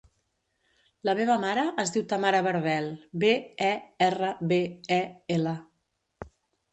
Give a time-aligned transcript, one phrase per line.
[1.09, 2.87] La meva mare es diu Tamara Berbel:
[3.23, 3.29] be,
[3.65, 3.69] e,
[4.07, 4.59] erra, be,
[4.97, 4.99] e,
[5.37, 5.55] ela.